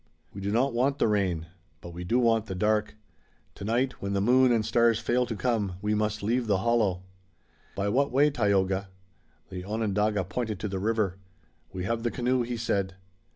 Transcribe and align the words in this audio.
"We 0.33 0.41
do 0.41 0.51
not 0.51 0.73
want 0.73 0.97
the 0.97 1.07
rain, 1.07 1.45
but 1.79 1.91
we 1.93 2.03
do 2.03 2.17
want 2.17 2.47
the 2.47 2.55
dark. 2.55 2.95
Tonight 3.53 4.01
when 4.01 4.13
the 4.13 4.19
moon 4.19 4.51
and 4.51 4.65
stars 4.65 4.97
fail 4.97 5.27
to 5.27 5.35
come 5.35 5.73
we 5.79 5.93
must 5.93 6.23
leave 6.23 6.47
the 6.47 6.57
hollow." 6.57 7.03
"By 7.75 7.87
what 7.89 8.11
way, 8.11 8.31
Tayoga?" 8.31 8.89
The 9.49 9.63
Onondaga 9.63 10.23
pointed 10.23 10.59
to 10.61 10.67
the 10.67 10.79
river. 10.79 11.17
"We 11.71 11.83
have 11.83 12.01
the 12.01 12.09
canoe," 12.09 12.41
he 12.41 12.57
said. 12.57 12.95